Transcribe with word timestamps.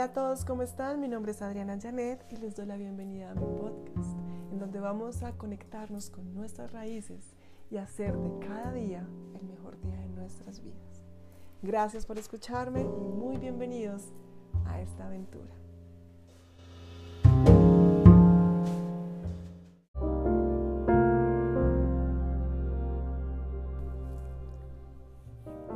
Hola 0.00 0.08
a 0.08 0.14
todos, 0.14 0.46
¿cómo 0.46 0.62
están? 0.62 0.98
Mi 0.98 1.08
nombre 1.08 1.32
es 1.32 1.42
Adriana 1.42 1.78
Janet 1.78 2.24
y 2.30 2.36
les 2.36 2.56
doy 2.56 2.64
la 2.64 2.78
bienvenida 2.78 3.32
a 3.32 3.34
mi 3.34 3.44
podcast, 3.58 4.18
en 4.50 4.58
donde 4.58 4.80
vamos 4.80 5.22
a 5.22 5.32
conectarnos 5.32 6.08
con 6.08 6.32
nuestras 6.32 6.72
raíces 6.72 7.36
y 7.70 7.76
hacer 7.76 8.16
de 8.16 8.38
cada 8.38 8.72
día 8.72 9.06
el 9.34 9.46
mejor 9.46 9.78
día 9.82 10.00
de 10.00 10.08
nuestras 10.08 10.62
vidas. 10.62 11.04
Gracias 11.60 12.06
por 12.06 12.16
escucharme 12.16 12.80
y 12.80 13.08
muy 13.12 13.36
bienvenidos 13.36 14.10
a 14.64 14.80
esta 14.80 15.04
aventura. 15.04 15.52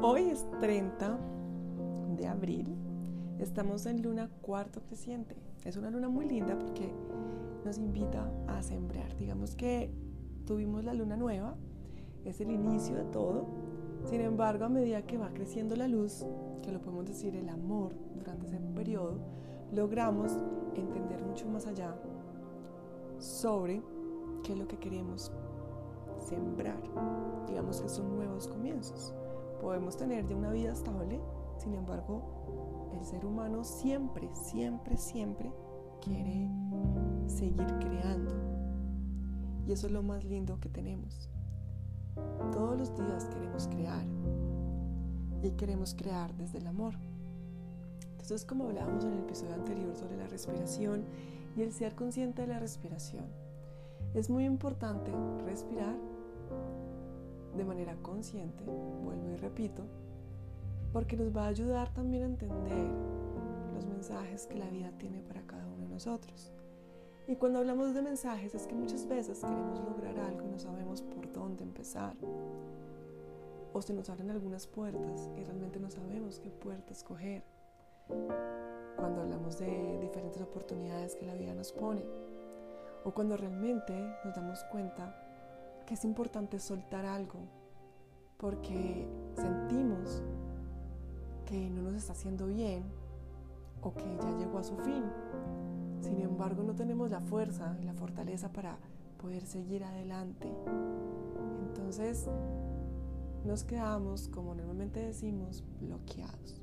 Hoy 0.00 0.30
es 0.30 0.46
30 0.60 1.18
de 2.16 2.26
abril 2.26 2.83
Estamos 3.38 3.86
en 3.86 4.02
luna 4.02 4.30
cuarto 4.42 4.80
creciente. 4.82 5.36
Es 5.64 5.76
una 5.76 5.90
luna 5.90 6.08
muy 6.08 6.26
linda 6.26 6.58
porque 6.58 6.92
nos 7.64 7.78
invita 7.78 8.30
a 8.46 8.62
sembrar. 8.62 9.16
Digamos 9.16 9.56
que 9.56 9.90
tuvimos 10.46 10.84
la 10.84 10.94
luna 10.94 11.16
nueva, 11.16 11.56
es 12.24 12.40
el 12.40 12.50
inicio 12.50 12.96
de 12.96 13.04
todo. 13.04 13.46
Sin 14.04 14.20
embargo, 14.20 14.64
a 14.64 14.68
medida 14.68 15.02
que 15.02 15.18
va 15.18 15.32
creciendo 15.32 15.74
la 15.74 15.88
luz, 15.88 16.24
que 16.62 16.70
lo 16.70 16.80
podemos 16.80 17.06
decir 17.06 17.34
el 17.34 17.48
amor 17.48 17.94
durante 18.14 18.46
ese 18.46 18.60
periodo, 18.74 19.18
logramos 19.72 20.32
entender 20.74 21.22
mucho 21.22 21.48
más 21.48 21.66
allá 21.66 21.96
sobre 23.18 23.82
qué 24.42 24.52
es 24.52 24.58
lo 24.58 24.68
que 24.68 24.78
queremos 24.78 25.32
sembrar. 26.18 26.80
Digamos 27.48 27.80
que 27.80 27.88
son 27.88 28.14
nuevos 28.14 28.46
comienzos. 28.46 29.14
Podemos 29.60 29.96
tener 29.96 30.26
ya 30.26 30.36
una 30.36 30.52
vida 30.52 30.72
estable, 30.72 31.20
sin 31.58 31.74
embargo, 31.74 32.22
el 32.94 33.04
ser 33.04 33.24
humano 33.24 33.64
siempre, 33.64 34.28
siempre, 34.34 34.96
siempre 34.96 35.52
quiere 36.00 36.50
seguir 37.26 37.66
creando. 37.80 38.32
Y 39.66 39.72
eso 39.72 39.86
es 39.86 39.92
lo 39.92 40.02
más 40.02 40.24
lindo 40.24 40.58
que 40.60 40.68
tenemos. 40.68 41.30
Todos 42.52 42.78
los 42.78 42.96
días 42.96 43.24
queremos 43.26 43.68
crear. 43.68 44.04
Y 45.42 45.50
queremos 45.52 45.94
crear 45.94 46.34
desde 46.34 46.58
el 46.58 46.66
amor. 46.66 46.94
Entonces, 48.12 48.44
como 48.44 48.64
hablábamos 48.64 49.04
en 49.04 49.12
el 49.12 49.18
episodio 49.20 49.54
anterior 49.54 49.94
sobre 49.96 50.16
la 50.16 50.26
respiración 50.26 51.04
y 51.56 51.62
el 51.62 51.72
ser 51.72 51.94
consciente 51.94 52.42
de 52.42 52.48
la 52.48 52.58
respiración, 52.58 53.26
es 54.14 54.30
muy 54.30 54.44
importante 54.44 55.12
respirar 55.44 55.96
de 57.56 57.64
manera 57.64 57.96
consciente, 58.02 58.64
vuelvo 58.64 59.30
y 59.30 59.36
repito, 59.36 59.84
porque 60.94 61.16
nos 61.16 61.36
va 61.36 61.46
a 61.46 61.48
ayudar 61.48 61.92
también 61.92 62.22
a 62.22 62.26
entender 62.26 62.86
los 63.74 63.84
mensajes 63.84 64.46
que 64.46 64.56
la 64.56 64.70
vida 64.70 64.92
tiene 64.96 65.22
para 65.22 65.42
cada 65.42 65.66
uno 65.66 65.82
de 65.82 65.88
nosotros. 65.88 66.52
Y 67.26 67.34
cuando 67.34 67.58
hablamos 67.58 67.94
de 67.94 68.00
mensajes 68.00 68.54
es 68.54 68.68
que 68.68 68.76
muchas 68.76 69.04
veces 69.08 69.40
queremos 69.40 69.80
lograr 69.80 70.16
algo 70.20 70.44
y 70.44 70.50
no 70.52 70.58
sabemos 70.60 71.02
por 71.02 71.32
dónde 71.32 71.64
empezar. 71.64 72.14
O 73.72 73.82
se 73.82 73.92
nos 73.92 74.08
abren 74.08 74.30
algunas 74.30 74.68
puertas 74.68 75.28
y 75.36 75.42
realmente 75.42 75.80
no 75.80 75.90
sabemos 75.90 76.38
qué 76.38 76.50
puerta 76.50 76.92
escoger. 76.92 77.42
Cuando 78.96 79.22
hablamos 79.22 79.58
de 79.58 79.98
diferentes 80.00 80.40
oportunidades 80.42 81.16
que 81.16 81.26
la 81.26 81.34
vida 81.34 81.54
nos 81.54 81.72
pone. 81.72 82.04
O 83.02 83.12
cuando 83.12 83.36
realmente 83.36 83.92
nos 84.24 84.36
damos 84.36 84.62
cuenta 84.70 85.12
que 85.86 85.94
es 85.94 86.04
importante 86.04 86.60
soltar 86.60 87.04
algo 87.04 87.40
porque 88.38 89.08
sentimos 89.34 90.22
que 91.44 91.70
no 91.70 91.82
nos 91.82 91.94
está 91.94 92.12
haciendo 92.12 92.46
bien 92.46 92.84
o 93.82 93.92
que 93.92 94.16
ya 94.20 94.30
llegó 94.38 94.58
a 94.58 94.64
su 94.64 94.76
fin. 94.78 95.04
Sin 96.00 96.20
embargo, 96.20 96.62
no 96.62 96.74
tenemos 96.74 97.10
la 97.10 97.20
fuerza 97.20 97.76
y 97.80 97.84
la 97.84 97.94
fortaleza 97.94 98.52
para 98.52 98.78
poder 99.20 99.46
seguir 99.46 99.84
adelante. 99.84 100.52
Entonces, 101.68 102.28
nos 103.44 103.64
quedamos, 103.64 104.28
como 104.28 104.54
normalmente 104.54 105.00
decimos, 105.00 105.64
bloqueados. 105.80 106.60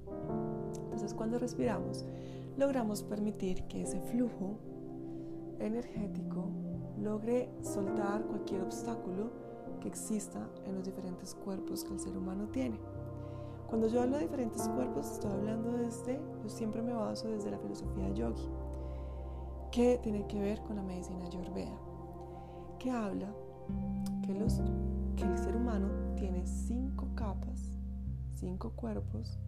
Entonces, 0.83 1.13
cuando 1.13 1.37
respiramos, 1.39 2.05
logramos 2.57 3.03
permitir 3.03 3.63
que 3.67 3.83
ese 3.83 3.99
flujo 4.01 4.57
energético 5.59 6.49
logre 6.99 7.49
soltar 7.61 8.23
cualquier 8.25 8.61
obstáculo 8.61 9.31
que 9.79 9.87
exista 9.87 10.47
en 10.65 10.75
los 10.75 10.85
diferentes 10.85 11.35
cuerpos 11.35 11.83
que 11.83 11.93
el 11.93 11.99
ser 11.99 12.17
humano 12.17 12.47
tiene. 12.49 12.79
Cuando 13.71 13.87
yo 13.87 14.01
hablo 14.01 14.17
de 14.17 14.23
diferentes 14.23 14.67
cuerpos, 14.67 15.13
estoy 15.13 15.31
hablando 15.31 15.71
desde, 15.71 16.19
yo 16.43 16.49
siempre 16.49 16.81
me 16.81 16.91
baso 16.91 17.29
desde 17.29 17.51
la 17.51 17.57
filosofía 17.57 18.09
yogi, 18.09 18.49
que 19.71 19.97
tiene 20.03 20.27
que 20.27 20.41
ver 20.41 20.61
con 20.63 20.75
la 20.75 20.83
medicina 20.83 21.25
ayurveda, 21.25 21.77
que 22.77 22.91
habla 22.91 23.33
que, 24.23 24.33
que 25.15 25.23
el 25.23 25.37
ser 25.37 25.55
humano 25.55 25.87
tiene 26.17 26.45
cinco 26.45 27.07
capas, 27.15 27.79
cinco 28.35 28.71
cuerpos 28.71 29.39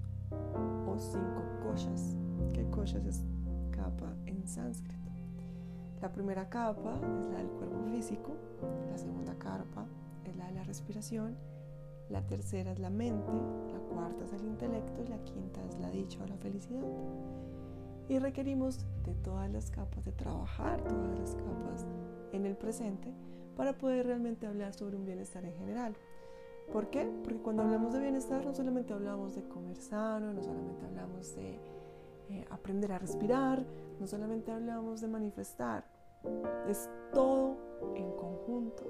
o 0.87 0.97
cinco 0.97 1.41
koshas. 1.61 2.15
¿Qué 2.53 2.65
koshas 2.69 3.05
es 3.05 3.25
capa 3.71 4.15
en 4.25 4.47
sánscrito? 4.47 5.11
La 6.01 6.13
primera 6.13 6.47
capa 6.47 6.93
es 7.19 7.25
la 7.25 7.39
del 7.39 7.49
cuerpo 7.49 7.83
físico, 7.91 8.31
la 8.89 8.97
segunda 8.97 9.35
capa 9.37 9.85
es 10.23 10.33
la 10.37 10.47
de 10.47 10.53
la 10.53 10.63
respiración 10.63 11.35
la 12.13 12.21
tercera 12.21 12.71
es 12.71 12.79
la 12.79 12.91
mente, 12.91 13.33
la 13.73 13.79
cuarta 13.91 14.23
es 14.23 14.33
el 14.33 14.45
intelecto 14.45 15.01
y 15.01 15.07
la 15.07 15.17
quinta 15.23 15.59
es 15.65 15.79
la 15.79 15.89
dicha 15.89 16.23
o 16.23 16.27
la 16.27 16.37
felicidad. 16.37 16.83
Y 18.07 18.19
requerimos 18.19 18.85
de 19.03 19.15
todas 19.15 19.49
las 19.51 19.71
capas, 19.71 20.05
de 20.05 20.11
trabajar 20.11 20.79
todas 20.83 21.19
las 21.19 21.33
capas 21.33 21.87
en 22.31 22.45
el 22.45 22.55
presente 22.55 23.11
para 23.57 23.75
poder 23.75 24.05
realmente 24.05 24.45
hablar 24.45 24.75
sobre 24.75 24.95
un 24.95 25.05
bienestar 25.05 25.43
en 25.43 25.55
general. 25.55 25.95
¿Por 26.71 26.91
qué? 26.91 27.11
Porque 27.23 27.41
cuando 27.41 27.63
hablamos 27.63 27.93
de 27.93 27.99
bienestar 27.99 28.45
no 28.45 28.53
solamente 28.53 28.93
hablamos 28.93 29.33
de 29.33 29.43
comer 29.47 29.77
sano, 29.77 30.33
no 30.33 30.43
solamente 30.43 30.85
hablamos 30.85 31.35
de 31.35 31.59
eh, 32.29 32.45
aprender 32.51 32.91
a 32.91 32.99
respirar, 32.99 33.65
no 33.99 34.05
solamente 34.05 34.51
hablamos 34.51 35.01
de 35.01 35.07
manifestar, 35.07 35.83
es 36.67 36.87
todo 37.11 37.57
en 37.95 38.11
conjunto, 38.11 38.83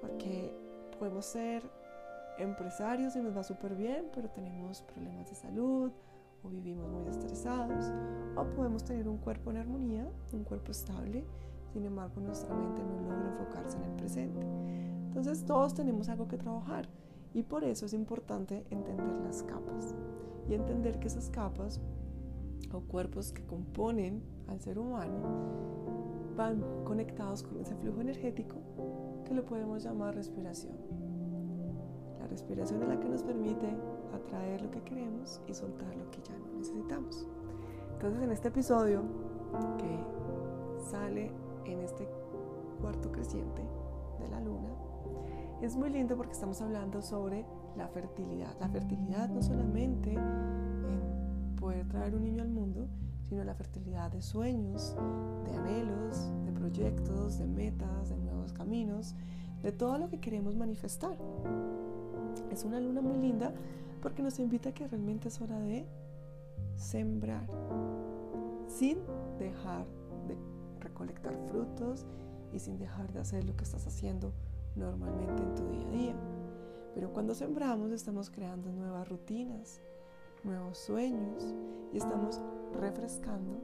porque 0.00 0.54
podemos 0.96 1.26
ser 1.26 1.79
empresarios 2.38 3.16
y 3.16 3.20
nos 3.20 3.36
va 3.36 3.42
súper 3.42 3.74
bien, 3.74 4.06
pero 4.14 4.28
tenemos 4.30 4.82
problemas 4.82 5.28
de 5.28 5.36
salud 5.36 5.90
o 6.42 6.48
vivimos 6.48 6.90
muy 6.90 7.08
estresados 7.08 7.92
o 8.36 8.44
podemos 8.54 8.84
tener 8.84 9.08
un 9.08 9.18
cuerpo 9.18 9.50
en 9.50 9.58
armonía, 9.58 10.08
un 10.32 10.44
cuerpo 10.44 10.72
estable, 10.72 11.24
sin 11.72 11.84
embargo 11.84 12.20
nuestra 12.20 12.54
mente 12.54 12.82
no 12.82 13.00
logra 13.00 13.28
enfocarse 13.28 13.76
en 13.76 13.84
el 13.84 13.92
presente. 13.92 14.46
Entonces 15.06 15.44
todos 15.44 15.74
tenemos 15.74 16.08
algo 16.08 16.28
que 16.28 16.38
trabajar 16.38 16.88
y 17.34 17.42
por 17.42 17.64
eso 17.64 17.86
es 17.86 17.92
importante 17.92 18.64
entender 18.70 19.20
las 19.24 19.42
capas 19.42 19.94
y 20.48 20.54
entender 20.54 20.98
que 20.98 21.08
esas 21.08 21.30
capas 21.30 21.80
o 22.72 22.80
cuerpos 22.80 23.32
que 23.32 23.44
componen 23.44 24.22
al 24.48 24.60
ser 24.60 24.78
humano 24.78 25.20
van 26.36 26.62
conectados 26.84 27.42
con 27.42 27.60
ese 27.60 27.74
flujo 27.76 28.00
energético 28.00 28.56
que 29.24 29.34
lo 29.34 29.44
podemos 29.44 29.82
llamar 29.82 30.14
respiración 30.14 30.76
respiración 32.30 32.82
es 32.82 32.88
la 32.88 32.98
que 32.98 33.08
nos 33.08 33.22
permite 33.22 33.68
atraer 34.14 34.62
lo 34.62 34.70
que 34.70 34.82
queremos 34.82 35.40
y 35.46 35.54
soltar 35.54 35.94
lo 35.96 36.10
que 36.10 36.20
ya 36.22 36.38
no 36.38 36.58
necesitamos. 36.58 37.26
Entonces 37.92 38.22
en 38.22 38.32
este 38.32 38.48
episodio 38.48 39.02
que 39.78 40.80
sale 40.90 41.30
en 41.66 41.80
este 41.80 42.08
cuarto 42.80 43.12
creciente 43.12 43.62
de 44.20 44.28
la 44.28 44.40
luna, 44.40 44.70
es 45.60 45.76
muy 45.76 45.90
lindo 45.90 46.16
porque 46.16 46.32
estamos 46.32 46.62
hablando 46.62 47.02
sobre 47.02 47.44
la 47.76 47.88
fertilidad. 47.88 48.56
La 48.60 48.68
fertilidad 48.68 49.28
no 49.28 49.42
solamente 49.42 50.14
en 50.14 51.56
poder 51.56 51.86
traer 51.88 52.14
un 52.14 52.24
niño 52.24 52.42
al 52.42 52.48
mundo, 52.48 52.88
sino 53.28 53.44
la 53.44 53.54
fertilidad 53.54 54.10
de 54.10 54.22
sueños, 54.22 54.96
de 55.44 55.56
anhelos, 55.56 56.32
de 56.46 56.52
proyectos, 56.52 57.38
de 57.38 57.46
metas, 57.46 58.08
de 58.08 58.16
nuevos 58.16 58.52
caminos, 58.52 59.14
de 59.62 59.72
todo 59.72 59.98
lo 59.98 60.08
que 60.08 60.18
queremos 60.18 60.56
manifestar. 60.56 61.16
Es 62.50 62.64
una 62.64 62.80
luna 62.80 63.00
muy 63.00 63.16
linda 63.16 63.52
porque 64.02 64.22
nos 64.22 64.38
invita 64.38 64.70
a 64.70 64.72
que 64.72 64.88
realmente 64.88 65.28
es 65.28 65.40
hora 65.40 65.58
de 65.60 65.84
sembrar 66.76 67.46
sin 68.66 68.98
dejar 69.38 69.86
de 70.26 70.36
recolectar 70.80 71.36
frutos 71.48 72.06
y 72.52 72.58
sin 72.58 72.78
dejar 72.78 73.12
de 73.12 73.20
hacer 73.20 73.44
lo 73.44 73.56
que 73.56 73.64
estás 73.64 73.86
haciendo 73.86 74.32
normalmente 74.76 75.42
en 75.42 75.54
tu 75.54 75.68
día 75.68 75.86
a 75.86 75.90
día. 75.90 76.14
Pero 76.94 77.12
cuando 77.12 77.34
sembramos 77.34 77.92
estamos 77.92 78.30
creando 78.30 78.70
nuevas 78.72 79.08
rutinas, 79.08 79.80
nuevos 80.42 80.78
sueños 80.78 81.54
y 81.92 81.98
estamos 81.98 82.40
refrescando 82.80 83.60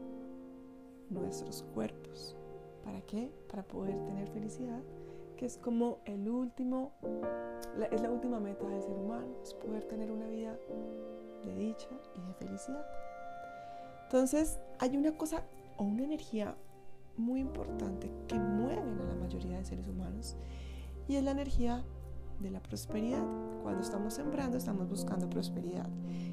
nuestros 1.11 1.63
cuerpos. 1.75 2.37
¿Para 2.85 3.01
qué? 3.03 3.33
Para 3.49 3.65
poder 3.65 3.97
tener 4.05 4.29
felicidad 4.29 4.83
que 5.37 5.47
es 5.47 5.59
como 5.59 5.99
el 6.05 6.29
último, 6.29 6.93
es 7.91 8.01
la 8.01 8.11
última 8.11 8.41
meta 8.41 8.67
del 8.67 8.83
ser 8.83 8.97
humano, 8.97 9.27
es 9.43 9.55
poder 9.55 9.85
tener 9.85 10.11
una 10.11 10.27
vida 10.29 10.57
de 11.45 11.55
dicha 11.55 11.89
y 12.15 12.21
de 12.21 12.35
felicidad. 12.35 12.85
Entonces, 14.05 14.59
hay 14.79 14.97
una 14.97 15.17
cosa 15.17 15.43
o 15.77 15.85
una 15.85 16.05
energía 16.05 16.57
muy 17.17 17.41
importante 17.41 18.11
que 18.29 18.39
mueven 18.39 19.01
a 19.01 19.05
la 19.05 19.15
mayoría 19.15 19.59
de 19.59 19.65
seres 19.65 19.89
humanos 19.89 20.37
y 21.09 21.17
es 21.17 21.23
la 21.23 21.31
energía 21.31 21.85
de 22.41 22.51
la 22.51 22.61
prosperidad. 22.61 23.25
Cuando 23.63 23.81
estamos 23.81 24.15
sembrando, 24.15 24.57
estamos 24.57 24.89
buscando 24.89 25.29
prosperidad. 25.29 25.89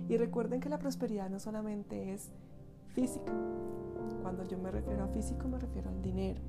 Y 0.10 0.18
recuerden 0.18 0.60
que 0.60 0.70
la 0.70 0.80
prosperidad 0.80 1.30
no 1.30 1.40
solamente 1.40 2.14
es 2.14 2.32
física. 2.94 3.34
Cuando 4.22 4.44
yo 4.44 4.58
me 4.58 4.72
refiero 4.72 5.04
a 5.04 5.08
físico, 5.08 5.48
me 5.48 5.60
refiero 5.60 5.90
al 5.90 6.02
dinero. 6.02 6.42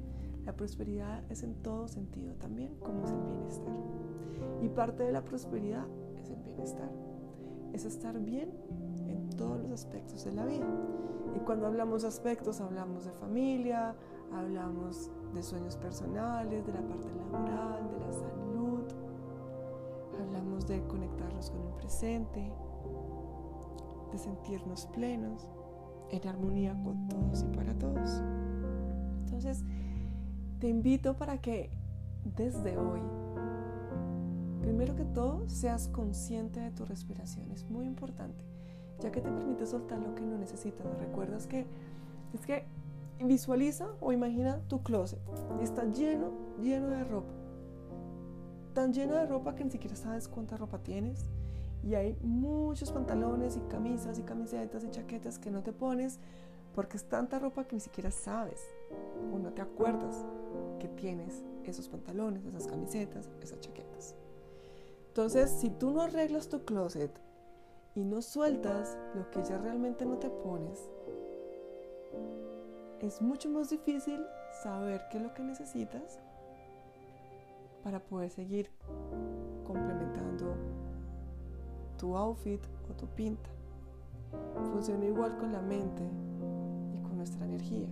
La 0.45 0.55
prosperidad 0.55 1.23
es 1.31 1.43
en 1.43 1.55
todo 1.63 1.89
sentido 1.89 2.35
también, 2.35 2.75
como 2.81 3.05
es 3.05 3.11
el 3.11 3.21
bienestar. 3.21 3.77
Y 4.63 4.69
parte 4.69 5.03
de 5.05 5.13
la 5.13 5.25
prosperidad 5.25 5.87
es 6.19 6.31
el 6.31 6.43
bienestar. 6.43 6.91
Es 7.73 7.85
estar 7.85 8.19
bien 8.21 8.51
en 9.09 9.31
todos 9.31 9.61
los 9.61 9.73
aspectos 9.73 10.25
de 10.25 10.33
la 10.33 10.45
vida. 10.45 10.67
Y 11.35 11.41
cuando 11.41 11.67
hablamos 11.67 12.03
de 12.03 12.09
aspectos, 12.09 12.61
hablamos 12.61 13.07
de 13.07 13.13
familia, 13.13 13.97
hablamos 14.33 15.11
de 15.35 15.43
sueños 15.43 15.77
personales, 15.77 16.65
de 16.67 16.73
la 16.73 16.81
parte 16.83 17.09
laboral, 17.11 17.91
de 17.91 17.99
la 18.01 18.13
salud, 18.13 18.85
hablamos 20.21 20.67
de 20.67 20.87
conectarnos 20.87 21.51
con 21.51 21.63
el 21.63 21.73
presente, 21.75 22.53
de 24.13 24.19
sentirnos 24.19 24.87
plenos, 24.87 25.49
en 26.11 26.29
armonía 26.29 26.81
con 26.85 27.09
todos 27.09 27.43
y 27.43 27.57
para 27.57 27.75
todos. 27.79 28.23
Entonces, 29.25 29.65
te 30.65 30.71
invito 30.71 31.13
para 31.13 31.43
que 31.43 31.69
desde 32.39 32.79
hoy, 32.79 33.03
primero 34.63 34.97
que 34.97 35.05
todo, 35.05 35.47
seas 35.47 35.89
consciente 35.89 36.59
de 36.59 36.71
tu 36.71 36.87
respiración. 36.87 37.51
Es 37.53 37.69
muy 37.69 37.85
importante, 37.85 38.43
ya 38.99 39.13
que 39.13 39.21
te 39.21 39.31
permite 39.31 39.67
soltar 39.67 39.99
lo 39.99 40.15
que 40.15 40.23
no 40.23 40.39
necesitas. 40.39 40.87
Recuerdas 41.01 41.47
que 41.47 41.67
es 42.33 42.47
que 42.47 42.65
visualiza 43.23 43.89
o 44.01 44.11
imagina 44.11 44.59
tu 44.67 44.83
closet 44.83 45.21
está 45.61 45.85
lleno, 45.85 46.33
lleno 46.63 46.87
de 46.89 47.05
ropa. 47.05 47.35
Tan 48.73 48.95
lleno 48.95 49.17
de 49.17 49.27
ropa 49.27 49.55
que 49.55 49.65
ni 49.65 49.71
siquiera 49.71 49.97
sabes 49.97 50.29
cuánta 50.29 50.57
ropa 50.57 50.79
tienes. 50.79 51.27
Y 51.83 51.95
hay 51.95 52.17
muchos 52.23 52.91
pantalones 52.91 53.59
y 53.59 53.61
camisas 53.69 54.19
y 54.19 54.23
camisetas 54.23 54.83
y 54.83 54.91
chaquetas 54.91 55.39
que 55.39 55.51
no 55.51 55.63
te 55.63 55.75
pones 55.75 56.21
porque 56.75 56.97
es 56.97 57.05
tanta 57.05 57.39
ropa 57.39 57.65
que 57.65 57.77
ni 57.77 57.81
siquiera 57.81 58.11
sabes 58.11 58.63
o 59.33 59.39
no 59.39 59.53
te 59.53 59.63
acuerdas 59.63 60.25
que 60.79 60.89
tienes 60.89 61.45
esos 61.65 61.89
pantalones, 61.89 62.45
esas 62.45 62.67
camisetas, 62.67 63.31
esas 63.41 63.61
chaquetas. 63.61 64.15
Entonces, 65.09 65.51
si 65.51 65.71
tú 65.71 65.93
no 65.93 66.03
arreglas 66.03 66.49
tu 66.49 66.65
closet 66.65 67.11
y 67.95 68.05
no 68.05 68.21
sueltas 68.21 68.99
lo 69.15 69.31
que 69.31 69.43
ya 69.45 69.59
realmente 69.59 70.05
no 70.05 70.19
te 70.19 70.29
pones, 70.29 70.89
es 73.01 73.23
mucho 73.23 73.49
más 73.49 73.71
difícil 73.71 74.25
saber 74.63 75.03
qué 75.11 75.19
es 75.19 75.23
lo 75.23 75.35
que 75.35 75.43
necesitas 75.43 76.19
para 77.83 78.01
poder 78.01 78.31
seguir 78.31 78.71
complementando 79.67 80.57
tu 81.99 82.17
outfit 82.17 82.61
o 82.91 82.95
tu 82.95 83.07
pinta. 83.07 83.51
Funciona 84.73 85.05
igual 85.05 85.37
con 85.39 85.53
la 85.53 85.61
mente 85.61 86.03
y 86.93 86.99
con 87.03 87.17
nuestra 87.19 87.45
energía. 87.45 87.89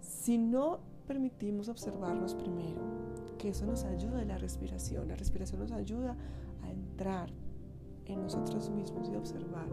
Si 0.00 0.38
no 0.38 0.80
permitimos 1.06 1.68
observarnos 1.68 2.34
primero, 2.34 2.80
que 3.38 3.50
eso 3.50 3.66
nos 3.66 3.84
ayuda 3.84 4.22
en 4.22 4.28
la 4.28 4.38
respiración, 4.38 5.08
la 5.08 5.16
respiración 5.16 5.60
nos 5.60 5.72
ayuda 5.72 6.16
a 6.62 6.70
entrar 6.70 7.30
en 8.06 8.22
nosotros 8.22 8.70
mismos 8.70 9.08
y 9.08 9.16
observar 9.16 9.68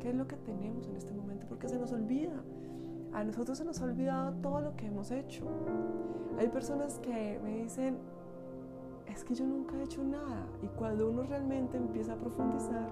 qué 0.00 0.10
es 0.10 0.14
lo 0.14 0.26
que 0.26 0.36
tenemos 0.36 0.86
en 0.88 0.96
este 0.96 1.12
momento, 1.12 1.46
porque 1.46 1.68
se 1.68 1.78
nos 1.78 1.92
olvida 1.92 2.42
a 3.14 3.22
nosotros 3.22 3.56
se 3.56 3.64
nos 3.64 3.80
ha 3.80 3.84
olvidado 3.84 4.32
todo 4.42 4.60
lo 4.60 4.76
que 4.76 4.86
hemos 4.86 5.12
hecho. 5.12 5.44
Hay 6.36 6.48
personas 6.48 6.98
que 6.98 7.38
me 7.44 7.62
dicen, 7.62 7.96
es 9.06 9.22
que 9.22 9.36
yo 9.36 9.46
nunca 9.46 9.76
he 9.76 9.84
hecho 9.84 10.02
nada. 10.02 10.48
Y 10.62 10.66
cuando 10.66 11.08
uno 11.08 11.22
realmente 11.22 11.76
empieza 11.76 12.14
a 12.14 12.16
profundizar, 12.16 12.90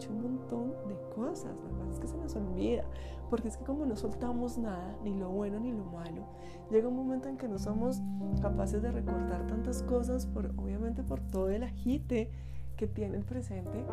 hecho 0.00 0.10
un 0.12 0.22
montón 0.22 0.72
de 0.88 0.96
cosas. 1.14 1.52
Que 1.58 1.68
pasa 1.78 1.92
es 1.92 2.00
que 2.00 2.06
se 2.06 2.16
nos 2.16 2.34
olvida. 2.36 2.84
Porque 3.28 3.48
es 3.48 3.56
que 3.56 3.64
como 3.64 3.84
no 3.84 3.96
soltamos 3.96 4.58
nada, 4.58 4.96
ni 5.04 5.14
lo 5.14 5.28
bueno 5.30 5.60
ni 5.60 5.72
lo 5.72 5.84
malo, 5.84 6.24
llega 6.70 6.88
un 6.88 6.96
momento 6.96 7.28
en 7.28 7.36
que 7.36 7.46
no 7.46 7.58
somos 7.58 8.02
capaces 8.40 8.82
de 8.82 8.90
recordar 8.90 9.46
tantas 9.46 9.82
cosas, 9.82 10.26
por, 10.26 10.46
obviamente 10.56 11.04
por 11.04 11.20
todo 11.20 11.50
el 11.50 11.62
agite 11.62 12.30
que 12.76 12.88
tiene 12.88 13.18
el 13.18 13.24
presente. 13.24 13.84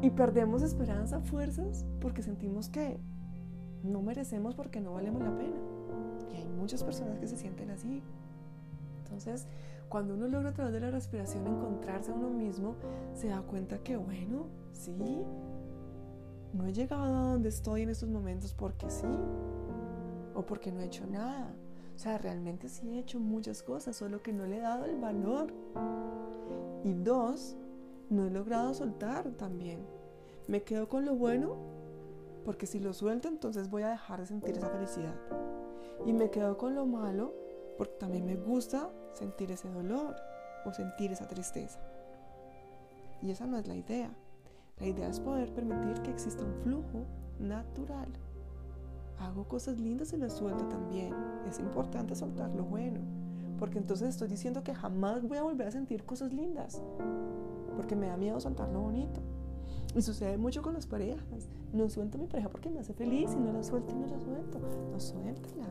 Y 0.00 0.10
perdemos 0.10 0.62
esperanza, 0.62 1.20
fuerzas, 1.20 1.86
porque 2.00 2.22
sentimos 2.22 2.68
que 2.68 3.00
no 3.82 4.02
merecemos 4.02 4.54
porque 4.54 4.80
no 4.80 4.92
valemos 4.92 5.22
la 5.22 5.36
pena. 5.36 5.56
Y 6.32 6.36
hay 6.36 6.46
muchas 6.46 6.84
personas 6.84 7.18
que 7.18 7.26
se 7.26 7.36
sienten 7.36 7.70
así. 7.70 8.02
Entonces, 9.02 9.48
cuando 9.88 10.14
uno 10.14 10.28
logra 10.28 10.50
a 10.50 10.52
través 10.52 10.72
de 10.72 10.80
la 10.80 10.90
respiración 10.90 11.46
encontrarse 11.46 12.10
a 12.10 12.14
uno 12.14 12.30
mismo, 12.30 12.76
se 13.12 13.28
da 13.28 13.42
cuenta 13.42 13.78
que, 13.78 13.96
bueno, 13.96 14.46
sí, 14.74 15.24
no 16.52 16.66
he 16.66 16.72
llegado 16.72 17.04
a 17.04 17.30
donde 17.32 17.48
estoy 17.48 17.82
en 17.82 17.90
estos 17.90 18.08
momentos 18.08 18.52
porque 18.54 18.90
sí, 18.90 19.06
o 20.34 20.44
porque 20.44 20.70
no 20.70 20.80
he 20.80 20.86
hecho 20.86 21.06
nada. 21.06 21.54
O 21.94 21.98
sea, 21.98 22.18
realmente 22.18 22.68
sí 22.68 22.88
he 22.90 22.98
hecho 22.98 23.20
muchas 23.20 23.62
cosas, 23.62 23.96
solo 23.96 24.22
que 24.22 24.32
no 24.32 24.46
le 24.46 24.58
he 24.58 24.60
dado 24.60 24.84
el 24.84 24.98
valor. 24.98 25.52
Y 26.82 26.92
dos, 26.92 27.56
no 28.10 28.26
he 28.26 28.30
logrado 28.30 28.74
soltar 28.74 29.30
también. 29.32 29.86
Me 30.48 30.62
quedo 30.62 30.88
con 30.88 31.04
lo 31.04 31.14
bueno 31.14 31.56
porque 32.44 32.66
si 32.66 32.78
lo 32.78 32.92
suelto 32.92 33.28
entonces 33.28 33.70
voy 33.70 33.84
a 33.84 33.88
dejar 33.88 34.20
de 34.20 34.26
sentir 34.26 34.56
esa 34.56 34.68
felicidad. 34.68 35.14
Y 36.04 36.12
me 36.12 36.30
quedo 36.30 36.58
con 36.58 36.74
lo 36.74 36.84
malo 36.84 37.32
porque 37.78 37.94
también 37.94 38.26
me 38.26 38.36
gusta 38.36 38.90
sentir 39.14 39.50
ese 39.50 39.70
dolor 39.70 40.16
o 40.66 40.72
sentir 40.72 41.12
esa 41.12 41.26
tristeza. 41.26 41.80
Y 43.22 43.30
esa 43.30 43.46
no 43.46 43.56
es 43.56 43.66
la 43.66 43.74
idea. 43.74 44.14
La 44.80 44.86
idea 44.86 45.08
es 45.08 45.20
poder 45.20 45.52
permitir 45.54 46.02
que 46.02 46.10
exista 46.10 46.44
un 46.44 46.54
flujo 46.62 47.04
natural. 47.38 48.08
Hago 49.18 49.44
cosas 49.44 49.78
lindas 49.78 50.12
y 50.12 50.16
las 50.16 50.32
suelto 50.32 50.66
también. 50.66 51.14
Es 51.48 51.60
importante 51.60 52.14
soltar 52.14 52.50
lo 52.54 52.64
bueno, 52.64 53.00
porque 53.58 53.78
entonces 53.78 54.08
estoy 54.08 54.28
diciendo 54.28 54.64
que 54.64 54.74
jamás 54.74 55.22
voy 55.22 55.38
a 55.38 55.42
volver 55.42 55.68
a 55.68 55.70
sentir 55.70 56.04
cosas 56.04 56.32
lindas, 56.32 56.82
porque 57.76 57.94
me 57.94 58.08
da 58.08 58.16
miedo 58.16 58.40
soltar 58.40 58.68
lo 58.70 58.80
bonito. 58.80 59.20
Y 59.94 60.02
sucede 60.02 60.36
mucho 60.36 60.60
con 60.60 60.74
las 60.74 60.86
parejas. 60.86 61.48
No 61.72 61.88
suelto 61.88 62.18
a 62.18 62.20
mi 62.20 62.26
pareja 62.26 62.48
porque 62.48 62.68
me 62.68 62.80
hace 62.80 62.94
feliz 62.94 63.32
y 63.32 63.40
no 63.40 63.52
la 63.52 63.62
suelto 63.62 63.94
y 63.94 63.98
no 63.98 64.06
la 64.08 64.18
suelto. 64.18 64.58
No 64.90 64.98
suéltala. 64.98 65.66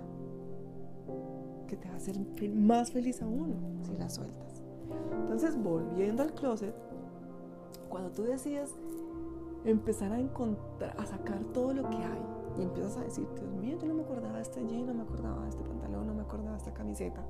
Que 1.67 1.75
te 1.75 1.87
va 1.89 1.95
a 1.95 1.97
hacer 1.97 2.17
más 2.53 2.91
feliz 2.91 3.21
aún 3.21 3.55
si 3.83 3.93
la 3.97 4.09
sueltas. 4.09 4.63
Entonces, 5.19 5.61
volviendo 5.61 6.23
al 6.23 6.33
closet, 6.33 6.73
cuando 7.89 8.11
tú 8.11 8.23
decides 8.23 8.75
empezar 9.65 10.11
a 10.11 10.19
encontrar, 10.19 10.95
a 10.97 11.05
sacar 11.05 11.39
todo 11.53 11.73
lo 11.73 11.89
que 11.89 11.97
hay 11.97 12.21
y 12.57 12.61
empiezas 12.63 12.97
a 12.97 13.03
decir, 13.03 13.27
Dios 13.35 13.53
mío, 13.53 13.77
yo 13.79 13.87
no 13.87 13.95
me 13.95 14.03
acordaba 14.03 14.35
de 14.35 14.43
este 14.43 14.65
jean, 14.67 14.85
no 14.85 14.93
me 14.93 15.03
acordaba 15.03 15.43
de 15.43 15.49
este 15.49 15.63
pantalón, 15.63 16.07
no 16.07 16.13
me 16.13 16.21
acordaba 16.21 16.51
de 16.51 16.57
esta 16.57 16.73
camiseta. 16.73 17.23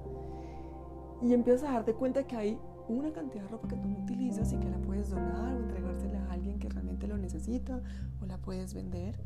Y 1.21 1.33
empiezas 1.33 1.69
a 1.69 1.73
darte 1.73 1.93
cuenta 1.93 2.25
que 2.25 2.35
hay 2.35 2.59
una 2.89 3.11
cantidad 3.13 3.43
de 3.43 3.49
ropa 3.49 3.67
que 3.69 3.77
tú 3.77 3.87
no 3.87 3.99
utilizas 3.99 4.51
y 4.51 4.57
que 4.57 4.69
la 4.69 4.77
puedes 4.77 5.09
donar 5.09 5.55
o 5.55 5.59
entregársela 5.59 6.25
a 6.25 6.33
alguien 6.33 6.59
que 6.59 6.67
realmente 6.67 7.07
lo 7.07 7.17
necesita 7.17 7.81
o 8.21 8.25
la 8.25 8.37
puedes 8.37 8.73
vender. 8.73 9.17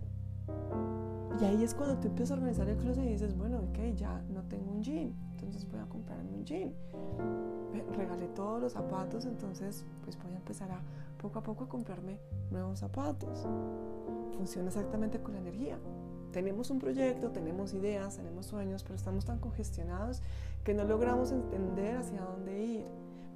Y 1.39 1.43
ahí 1.43 1.63
es 1.63 1.73
cuando 1.73 1.97
tú 1.97 2.07
empiezas 2.07 2.31
a 2.31 2.33
organizar 2.35 2.69
el 2.69 2.77
closet 2.77 3.03
y 3.03 3.09
dices, 3.09 3.37
bueno, 3.37 3.59
ok, 3.59 3.95
ya 3.95 4.21
no 4.29 4.43
tengo 4.43 4.71
un 4.71 4.81
jean, 4.81 5.13
entonces 5.33 5.69
voy 5.69 5.79
a 5.79 5.85
comprarme 5.85 6.31
un 6.31 6.45
jean. 6.45 6.73
Regalé 7.95 8.27
todos 8.29 8.61
los 8.61 8.73
zapatos, 8.73 9.25
entonces 9.25 9.85
pues 10.03 10.17
voy 10.23 10.33
a 10.33 10.37
empezar 10.37 10.71
a 10.71 10.81
poco 11.17 11.39
a 11.39 11.43
poco 11.43 11.65
a 11.65 11.69
comprarme 11.69 12.19
nuevos 12.51 12.79
zapatos. 12.79 13.45
Funciona 14.36 14.67
exactamente 14.67 15.19
con 15.19 15.33
la 15.33 15.39
energía. 15.39 15.79
Tenemos 16.31 16.69
un 16.69 16.79
proyecto, 16.79 17.31
tenemos 17.31 17.74
ideas, 17.74 18.17
tenemos 18.17 18.45
sueños, 18.45 18.83
pero 18.83 18.95
estamos 18.95 19.25
tan 19.25 19.39
congestionados 19.39 20.21
que 20.63 20.74
no 20.74 20.83
logramos 20.83 21.31
entender 21.31 21.97
hacia 21.97 22.21
dónde 22.21 22.63
ir 22.63 22.86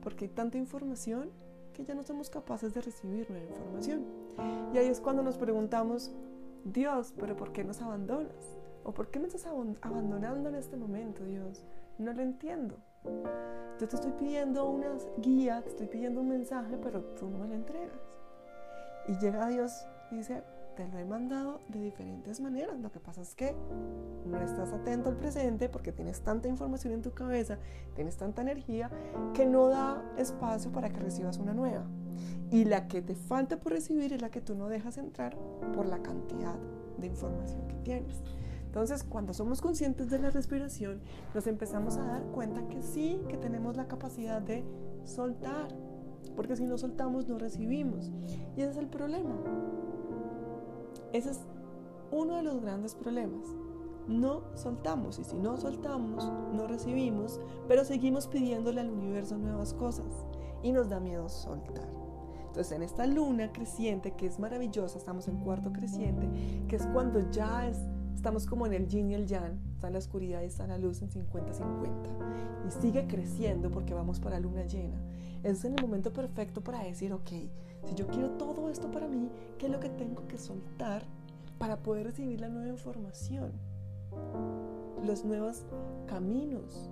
porque 0.02 0.26
hay 0.26 0.32
tanta 0.32 0.58
información 0.58 1.30
que 1.74 1.86
ya 1.86 1.94
no 1.94 2.04
somos 2.04 2.30
capaces 2.30 2.74
de 2.74 2.82
recibir 2.82 3.30
nueva 3.30 3.46
información. 3.46 4.04
Y 4.74 4.78
ahí 4.78 4.88
es 4.88 5.00
cuando 5.00 5.24
nos 5.24 5.38
preguntamos, 5.38 6.12
Dios, 6.66 7.14
pero 7.18 7.36
¿por 7.36 7.54
qué 7.54 7.64
nos 7.64 7.82
abandonas? 7.82 8.60
¿O 8.84 8.94
por 8.94 9.10
qué 9.10 9.20
me 9.20 9.28
estás 9.28 9.46
abandonando 9.46 10.50
en 10.50 10.56
este 10.56 10.76
momento, 10.76 11.24
Dios? 11.24 11.64
No 11.98 12.14
lo 12.14 12.22
entiendo. 12.22 12.78
Yo 13.04 13.88
te 13.88 13.96
estoy 13.96 14.12
pidiendo 14.12 14.70
una 14.70 14.90
guía, 15.18 15.62
te 15.64 15.70
estoy 15.70 15.88
pidiendo 15.88 16.22
un 16.22 16.30
mensaje, 16.30 16.78
pero 16.78 17.02
tú 17.16 17.30
no 17.30 17.40
me 17.40 17.48
lo 17.48 17.56
entregas. 17.56 17.98
Y 19.08 19.18
llega 19.18 19.48
Dios 19.48 19.88
y 20.12 20.18
dice, 20.18 20.44
te 20.76 20.88
lo 20.88 21.00
he 21.00 21.06
mandado 21.06 21.60
de 21.70 21.80
diferentes 21.80 22.40
maneras. 22.42 22.80
Lo 22.80 22.92
que 22.92 23.00
pasa 23.00 23.22
es 23.22 23.36
que 23.36 23.56
no 24.26 24.40
estás 24.40 24.72
atento 24.72 25.10
al 25.10 25.18
presente 25.18 25.70
porque 25.70 25.92
tienes 25.92 26.22
tanta 26.22 26.48
información 26.48 26.94
en 26.94 27.02
tu 27.02 27.12
cabeza, 27.12 27.58
tienes 27.96 28.18
tanta 28.18 28.42
energía 28.42 28.90
que 29.34 29.46
no 29.46 29.68
da 29.68 30.04
espacio 30.18 30.72
para 30.72 30.90
que 30.90 31.00
recibas 31.00 31.38
una 31.38 31.54
nueva. 31.54 31.86
Y 32.52 32.66
la 32.66 32.88
que 32.88 33.02
te 33.02 33.16
falta 33.16 33.60
por 33.60 33.72
recibir 33.72 34.14
es 34.14 34.22
la 34.22 34.30
que 34.30 34.42
tú 34.42 34.56
no 34.56 34.68
dejas 34.68 34.98
entrar 34.98 35.36
por 35.74 35.86
la 35.86 36.02
cantidad 36.04 36.56
de 36.98 37.08
información 37.08 37.68
que 37.68 37.76
tienes. 37.76 38.22
Entonces, 38.72 39.04
cuando 39.04 39.34
somos 39.34 39.60
conscientes 39.60 40.10
de 40.10 40.18
la 40.18 40.30
respiración, 40.30 41.02
nos 41.36 41.46
empezamos 41.46 41.98
a 41.98 42.06
dar 42.06 42.24
cuenta 42.28 42.70
que 42.70 42.82
sí, 42.82 43.20
que 43.28 43.36
tenemos 43.36 43.76
la 43.76 43.90
capacidad 43.90 44.42
de 44.42 44.64
soltar, 45.04 45.68
porque 46.38 46.56
si 46.56 46.64
no 46.64 46.78
soltamos 46.78 47.28
no 47.28 47.38
recibimos. 47.38 48.10
Y 48.56 48.62
ese 48.62 48.72
es 48.72 48.78
el 48.78 48.88
problema. 48.88 49.36
Ese 51.12 51.32
es 51.32 51.42
uno 52.12 52.38
de 52.38 52.44
los 52.44 52.62
grandes 52.62 52.96
problemas. 52.96 53.46
No 54.08 54.44
soltamos 54.56 55.20
y 55.20 55.26
si 55.26 55.38
no 55.38 55.58
soltamos, 55.58 56.32
no 56.54 56.66
recibimos, 56.66 57.42
pero 57.68 57.84
seguimos 57.84 58.30
pidiéndole 58.30 58.80
al 58.80 58.90
universo 58.90 59.38
nuevas 59.38 59.74
cosas 59.74 60.26
y 60.64 60.72
nos 60.72 60.88
da 60.88 61.02
miedo 61.02 61.28
soltar. 61.28 61.90
Entonces 62.48 62.72
en 62.72 62.84
esta 62.84 63.06
luna 63.06 63.52
creciente, 63.52 64.12
que 64.12 64.28
es 64.28 64.40
maravillosa, 64.40 64.98
estamos 64.98 65.28
en 65.28 65.44
cuarto 65.44 65.74
creciente, 65.74 66.30
que 66.70 66.78
es 66.78 66.88
cuando 66.94 67.30
ya 67.32 67.68
es 67.68 67.78
Estamos 68.22 68.46
como 68.46 68.68
en 68.68 68.74
el 68.74 68.88
yin 68.88 69.10
y 69.10 69.16
el 69.16 69.26
yang, 69.26 69.60
está 69.74 69.90
la 69.90 69.98
oscuridad 69.98 70.44
y 70.44 70.46
está 70.46 70.68
la 70.68 70.78
luz 70.78 71.02
en 71.02 71.10
50-50. 71.10 72.68
Y 72.68 72.70
sigue 72.80 73.08
creciendo 73.08 73.72
porque 73.72 73.96
vamos 73.96 74.20
para 74.20 74.40
luna 74.40 74.64
llena. 74.64 75.02
Es 75.42 75.66
en 75.66 75.74
el 75.74 75.82
momento 75.82 76.14
perfecto 76.14 76.62
para 76.62 76.84
decir, 76.84 77.14
ok, 77.14 77.30
si 77.84 77.96
yo 77.96 78.06
quiero 78.06 78.30
todo 78.34 78.70
esto 78.70 78.92
para 78.92 79.08
mí, 79.08 79.32
¿qué 79.58 79.66
es 79.66 79.72
lo 79.72 79.80
que 79.80 79.90
tengo 79.90 80.28
que 80.28 80.38
soltar 80.38 81.04
para 81.58 81.78
poder 81.82 82.06
recibir 82.06 82.42
la 82.42 82.50
nueva 82.50 82.70
información? 82.70 83.54
Los 85.04 85.26
nuevos 85.26 85.64
caminos, 86.06 86.92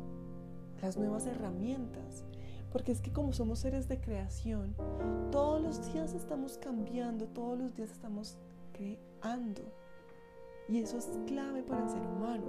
las 0.81 0.97
nuevas 0.97 1.27
herramientas. 1.27 2.23
Porque 2.71 2.91
es 2.91 3.01
que 3.01 3.13
como 3.13 3.33
somos 3.33 3.59
seres 3.59 3.87
de 3.87 4.01
creación, 4.01 4.73
todos 5.31 5.61
los 5.61 5.93
días 5.93 6.15
estamos 6.15 6.57
cambiando, 6.57 7.27
todos 7.27 7.55
los 7.55 7.75
días 7.75 7.91
estamos 7.91 8.35
creando. 8.73 9.61
Y 10.69 10.79
eso 10.79 10.97
es 10.97 11.09
clave 11.25 11.63
para 11.63 11.83
el 11.83 11.89
ser 11.89 12.01
humano. 12.01 12.45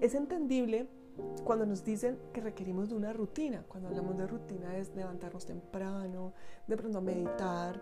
Es 0.00 0.14
entendible 0.14 0.88
cuando 1.44 1.66
nos 1.66 1.84
dicen 1.84 2.18
que 2.32 2.40
requerimos 2.40 2.88
de 2.88 2.94
una 2.94 3.12
rutina. 3.12 3.62
Cuando 3.68 3.88
hablamos 3.88 4.16
de 4.16 4.26
rutina 4.26 4.76
es 4.76 4.94
levantarnos 4.94 5.44
temprano, 5.44 6.32
de 6.66 6.76
pronto 6.76 7.00
meditar, 7.00 7.80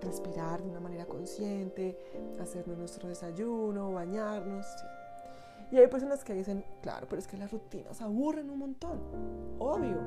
respirar 0.00 0.62
de 0.62 0.70
una 0.70 0.80
manera 0.80 1.06
consciente, 1.06 1.98
hacernos 2.40 2.78
nuestro 2.78 3.08
desayuno, 3.08 3.92
bañarnos. 3.92 4.66
Y 5.70 5.76
hay 5.76 5.88
personas 5.88 6.24
que 6.24 6.34
dicen, 6.34 6.64
claro, 6.80 7.06
pero 7.08 7.20
es 7.20 7.26
que 7.26 7.36
las 7.36 7.50
rutinas 7.50 8.00
aburren 8.00 8.48
un 8.48 8.58
montón. 8.58 9.00
Obvio. 9.58 9.98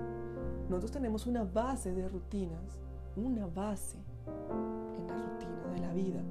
Nosotros 0.69 0.91
tenemos 0.91 1.27
una 1.27 1.43
base 1.43 1.93
de 1.93 2.07
rutinas, 2.07 2.79
una 3.17 3.45
base 3.47 3.97
en 4.97 5.07
la 5.07 5.17
rutina 5.17 5.67
de 5.73 5.79
la 5.79 5.93
vida 5.93 6.23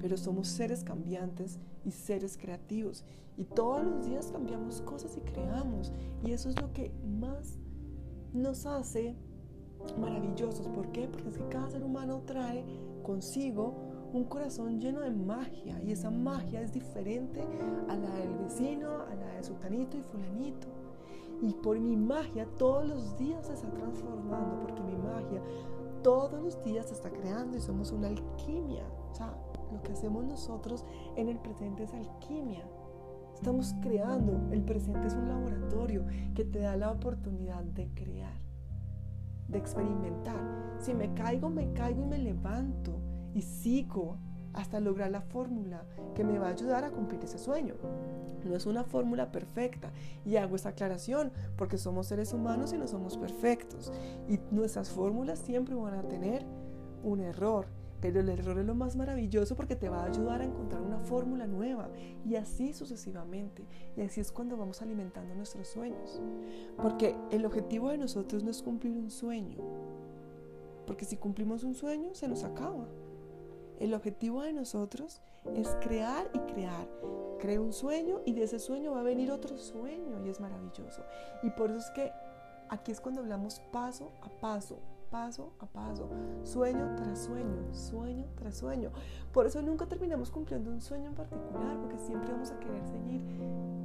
pero 0.00 0.16
somos 0.16 0.48
seres 0.48 0.82
cambiantes 0.82 1.58
y 1.84 1.90
seres 1.90 2.36
creativos. 2.36 3.04
Y 3.36 3.44
todos 3.44 3.84
los 3.84 4.06
días 4.06 4.30
cambiamos 4.32 4.80
cosas 4.82 5.16
y 5.16 5.20
creamos. 5.20 5.92
Y 6.24 6.32
eso 6.32 6.48
es 6.48 6.60
lo 6.60 6.72
que 6.72 6.92
más 7.20 7.58
nos 8.32 8.66
hace 8.66 9.16
maravillosos. 9.98 10.68
¿Por 10.68 10.90
qué? 10.92 11.08
Porque 11.08 11.28
es 11.28 11.38
que 11.38 11.48
cada 11.48 11.70
ser 11.70 11.84
humano 11.84 12.22
trae 12.26 12.64
consigo 13.02 13.74
un 14.12 14.24
corazón 14.24 14.80
lleno 14.80 15.00
de 15.00 15.10
magia. 15.10 15.80
Y 15.82 15.92
esa 15.92 16.10
magia 16.10 16.60
es 16.60 16.72
diferente 16.72 17.42
a 17.88 17.96
la 17.96 18.10
del 18.16 18.34
vecino, 18.38 19.02
a 19.02 19.14
la 19.14 19.34
de 19.36 19.42
sultanito 19.42 19.96
y 19.96 20.02
fulanito. 20.02 20.68
Y 21.42 21.54
por 21.54 21.78
mi 21.78 21.96
magia 21.96 22.46
todos 22.58 22.86
los 22.86 23.16
días 23.16 23.46
se 23.46 23.54
está 23.54 23.70
transformando, 23.70 24.60
porque 24.60 24.82
mi 24.82 24.96
magia 24.96 25.40
todos 26.02 26.42
los 26.42 26.62
días 26.64 26.86
se 26.86 26.94
está 26.94 27.10
creando 27.10 27.56
y 27.56 27.60
somos 27.60 27.92
una 27.92 28.08
alquimia. 28.08 28.84
O 29.10 29.14
sea, 29.14 29.34
lo 29.72 29.82
que 29.82 29.92
hacemos 29.92 30.24
nosotros 30.24 30.84
en 31.16 31.28
el 31.28 31.38
presente 31.38 31.84
es 31.84 31.94
alquimia. 31.94 32.64
Estamos 33.34 33.74
creando. 33.80 34.52
El 34.52 34.62
presente 34.62 35.06
es 35.06 35.14
un 35.14 35.28
laboratorio 35.28 36.04
que 36.34 36.44
te 36.44 36.58
da 36.58 36.76
la 36.76 36.90
oportunidad 36.90 37.62
de 37.64 37.88
crear, 37.94 38.38
de 39.48 39.58
experimentar. 39.58 40.76
Si 40.78 40.92
me 40.92 41.14
caigo, 41.14 41.48
me 41.48 41.72
caigo 41.72 42.02
y 42.02 42.06
me 42.06 42.18
levanto 42.18 43.00
y 43.34 43.42
sigo 43.42 44.18
hasta 44.52 44.80
lograr 44.80 45.10
la 45.10 45.20
fórmula 45.22 45.84
que 46.14 46.24
me 46.24 46.38
va 46.38 46.48
a 46.48 46.52
ayudar 46.52 46.84
a 46.84 46.90
cumplir 46.90 47.22
ese 47.24 47.38
sueño. 47.38 47.74
No 48.44 48.54
es 48.54 48.66
una 48.66 48.84
fórmula 48.84 49.30
perfecta 49.32 49.90
y 50.24 50.36
hago 50.36 50.56
esta 50.56 50.70
aclaración 50.70 51.30
porque 51.56 51.78
somos 51.78 52.06
seres 52.06 52.32
humanos 52.32 52.72
y 52.72 52.78
no 52.78 52.86
somos 52.86 53.16
perfectos 53.16 53.92
y 54.28 54.38
nuestras 54.50 54.90
fórmulas 54.90 55.38
siempre 55.38 55.74
van 55.74 55.94
a 55.94 56.02
tener 56.02 56.44
un 57.02 57.20
error 57.20 57.66
pero 58.00 58.20
el 58.20 58.28
error 58.28 58.58
es 58.58 58.66
lo 58.66 58.74
más 58.74 58.96
maravilloso 58.96 59.54
porque 59.56 59.76
te 59.76 59.88
va 59.88 60.02
a 60.02 60.06
ayudar 60.06 60.40
a 60.40 60.44
encontrar 60.44 60.80
una 60.80 60.98
fórmula 61.00 61.46
nueva 61.46 61.90
y 62.24 62.36
así 62.36 62.72
sucesivamente. 62.72 63.64
Y 63.96 64.00
así 64.00 64.20
es 64.20 64.32
cuando 64.32 64.56
vamos 64.56 64.80
alimentando 64.80 65.34
nuestros 65.34 65.68
sueños. 65.68 66.20
Porque 66.80 67.16
el 67.30 67.44
objetivo 67.44 67.90
de 67.90 67.98
nosotros 67.98 68.42
no 68.42 68.50
es 68.50 68.62
cumplir 68.62 68.96
un 68.96 69.10
sueño. 69.10 69.58
Porque 70.86 71.04
si 71.04 71.16
cumplimos 71.16 71.62
un 71.62 71.74
sueño, 71.74 72.14
se 72.14 72.26
nos 72.26 72.42
acaba. 72.42 72.86
El 73.78 73.94
objetivo 73.94 74.42
de 74.42 74.52
nosotros 74.52 75.20
es 75.54 75.68
crear 75.80 76.30
y 76.34 76.38
crear. 76.52 76.88
Creo 77.38 77.62
un 77.62 77.72
sueño 77.72 78.20
y 78.26 78.34
de 78.34 78.44
ese 78.44 78.58
sueño 78.58 78.92
va 78.92 79.00
a 79.00 79.04
venir 79.04 79.30
otro 79.30 79.56
sueño 79.56 80.24
y 80.24 80.28
es 80.28 80.40
maravilloso. 80.40 81.02
Y 81.42 81.50
por 81.50 81.70
eso 81.70 81.78
es 81.78 81.90
que 81.90 82.12
aquí 82.68 82.92
es 82.92 83.00
cuando 83.00 83.20
hablamos 83.20 83.60
paso 83.72 84.12
a 84.20 84.28
paso, 84.28 84.78
paso 85.10 85.52
a 85.58 85.66
paso, 85.66 86.08
sueño 86.44 86.94
tras 86.96 87.18
sueño, 87.18 87.74
sueño 87.74 88.24
tras 88.36 88.56
sueño. 88.56 88.90
Por 89.32 89.46
eso 89.46 89.60
nunca 89.60 89.86
terminamos 89.86 90.30
cumpliendo 90.30 90.70
un 90.70 90.80
sueño 90.80 91.08
en 91.08 91.14
particular, 91.14 91.78
porque 91.80 91.98
siempre 91.98 92.32
vamos 92.32 92.50
a 92.50 92.60
querer 92.60 92.86
seguir 92.86 93.22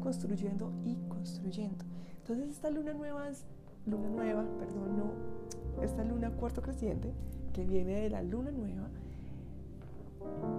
construyendo 0.01 0.71
y 0.83 0.95
construyendo. 1.09 1.83
Entonces 2.19 2.49
esta 2.49 2.69
luna 2.69 2.93
nueva 2.93 3.29
es, 3.29 3.45
luna 3.85 4.09
nueva, 4.09 4.45
perdón, 4.59 4.97
no, 4.97 5.83
esta 5.83 6.03
luna 6.03 6.31
cuarto 6.31 6.61
creciente, 6.61 7.13
que 7.53 7.65
viene 7.65 8.01
de 8.01 8.09
la 8.09 8.21
luna 8.21 8.51
nueva, 8.51 8.87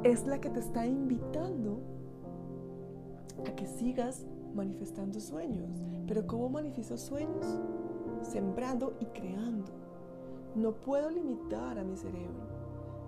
es 0.03 0.27
la 0.27 0.41
que 0.41 0.51
te 0.51 0.61
está 0.61 0.87
invitando 0.87 1.81
a 3.47 3.55
que 3.55 3.67
sigas 3.67 4.27
manifestando 4.55 5.21
sueños. 5.21 5.69
Pero 6.07 6.27
¿cómo 6.27 6.49
manifiesto 6.49 6.97
sueños? 6.97 7.61
Sembrando 8.23 8.97
y 9.01 9.07
creando. 9.07 9.86
No 10.57 10.73
puedo 10.73 11.11
limitar 11.11 11.79
a 11.79 11.85
mi 11.85 11.97
cerebro. 11.99 12.57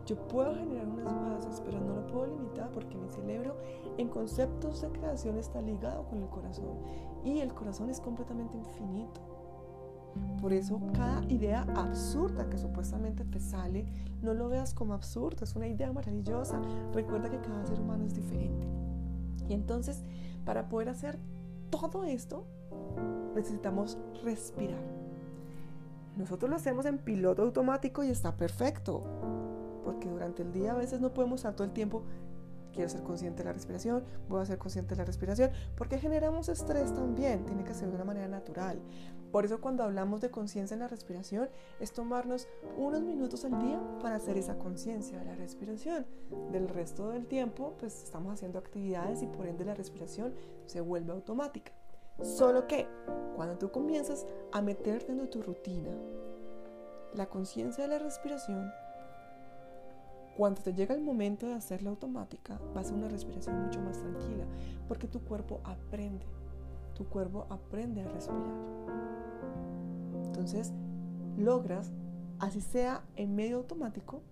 Yo 0.05 0.17
puedo 0.29 0.55
generar 0.55 0.87
unas 0.87 1.05
bases, 1.05 1.63
pero 1.65 1.81
no 1.81 1.97
lo 1.97 2.07
puedo 2.07 2.27
limitar 2.27 2.71
porque 2.73 2.97
mi 2.97 3.09
cerebro 3.09 3.57
en 3.97 4.09
conceptos 4.09 4.83
de 4.83 4.91
creación 4.91 5.39
está 5.39 5.63
ligado 5.63 6.05
con 6.05 6.23
el 6.23 6.29
corazón 6.29 6.79
y 7.25 7.39
el 7.39 7.55
corazón 7.55 7.89
es 7.89 8.01
completamente 8.01 8.57
infinito. 8.59 9.21
Por 10.43 10.53
eso 10.53 10.79
cada 10.93 11.25
idea 11.25 11.67
absurda 11.75 12.51
que 12.51 12.59
supuestamente 12.59 13.25
te 13.25 13.41
sale, 13.41 13.87
no 14.21 14.35
lo 14.35 14.51
veas 14.51 14.75
como 14.75 14.93
absurdo, 14.93 15.45
es 15.45 15.57
una 15.57 15.69
idea 15.69 15.91
maravillosa. 15.91 16.61
Recuerda 16.93 17.31
que 17.31 17.41
cada 17.41 17.65
ser 17.65 17.81
humano 17.81 18.05
es 18.05 18.15
diferente. 18.15 18.67
Y 19.49 19.55
entonces, 19.55 20.05
para 20.45 20.69
poder 20.69 20.91
hacer 20.91 21.19
todo 21.71 22.05
esto, 22.05 22.45
necesitamos 23.35 23.97
respirar. 24.23 25.08
Nosotros 26.19 26.51
lo 26.51 26.57
hacemos 26.57 26.85
en 26.85 26.99
piloto 26.99 27.43
automático 27.43 28.03
y 28.03 28.09
está 28.09 28.37
perfecto, 28.37 29.05
porque 29.85 30.09
durante 30.09 30.43
el 30.43 30.53
día 30.53 30.73
a 30.73 30.77
veces 30.77 31.01
no 31.01 31.15
podemos 31.15 31.39
estar 31.39 31.55
todo 31.55 31.65
el 31.65 31.73
tiempo, 31.73 32.03
quiero 32.73 32.89
ser 32.89 33.05
consciente 33.05 33.45
de 33.45 33.45
la 33.45 33.53
respiración, 33.53 34.03
voy 34.29 34.43
a 34.43 34.47
ser 34.47 34.59
consciente 34.59 34.97
de 34.97 34.99
la 34.99 35.05
respiración, 35.05 35.53
porque 35.77 35.97
generamos 35.97 36.49
estrés 36.49 36.93
también, 36.93 37.47
tiene 37.47 37.63
que 37.63 37.73
ser 37.73 37.89
de 37.89 37.95
una 37.95 38.05
manera 38.05 38.27
natural. 38.27 38.81
Por 39.31 39.45
eso 39.45 39.61
cuando 39.61 39.85
hablamos 39.85 40.21
de 40.21 40.31
conciencia 40.31 40.75
en 40.75 40.81
la 40.81 40.89
respiración 40.89 41.51
es 41.79 41.93
tomarnos 41.93 42.49
unos 42.77 43.03
minutos 43.03 43.45
al 43.45 43.57
día 43.63 43.81
para 44.03 44.17
hacer 44.17 44.37
esa 44.39 44.59
conciencia 44.59 45.21
de 45.21 45.25
la 45.25 45.37
respiración. 45.37 46.05
Del 46.51 46.69
resto 46.69 47.11
del 47.11 47.27
tiempo 47.27 47.77
pues 47.79 48.03
estamos 48.03 48.33
haciendo 48.33 48.59
actividades 48.59 49.23
y 49.23 49.27
por 49.27 49.47
ende 49.47 49.65
la 49.65 49.75
respiración 49.75 50.35
se 50.67 50.81
vuelve 50.81 51.13
automática. 51.13 51.78
Solo 52.23 52.67
que 52.67 52.89
cuando 53.37 53.57
tú 53.57 53.71
comienzas 53.71 54.27
a 54.53 54.61
meterte 54.61 55.13
en 55.13 55.31
tu 55.31 55.43
rutina, 55.43 55.91
la 57.15 57.27
conciencia 57.27 57.85
de 57.85 57.91
la 57.91 57.99
respiración, 57.99 58.71
cuando 60.37 60.61
te 60.63 60.73
llega 60.73 60.95
el 60.95 61.01
momento 61.01 61.47
de 61.47 61.55
hacerla 61.55 61.91
automática, 61.91 62.61
va 62.77 62.81
a 62.81 62.93
una 62.93 63.09
respiración 63.09 63.61
mucho 63.65 63.81
más 63.81 63.99
tranquila, 63.99 64.45
porque 64.87 65.09
tu 65.09 65.21
cuerpo 65.21 65.61
aprende, 65.65 66.27
tu 66.95 67.07
cuerpo 67.09 67.47
aprende 67.51 68.03
a 68.03 68.09
respirar. 68.09 68.55
Entonces, 70.25 70.73
logras, 71.37 71.93
así 72.39 72.61
sea 72.61 73.03
en 73.17 73.35
medio 73.35 73.57
automático, 73.59 74.23